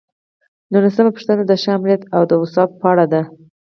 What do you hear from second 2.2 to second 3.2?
د اوصافو په اړه